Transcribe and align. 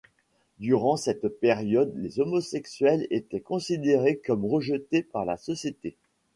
Durant 0.57 0.97
cette 0.97 1.27
période, 1.27 1.93
les 1.95 2.19
homosexuels 2.19 3.05
étaient 3.11 3.39
considéré 3.39 4.17
comme 4.17 4.45
rejeté 4.45 5.03
par 5.03 5.25
la 5.25 5.37
société. 5.37 5.95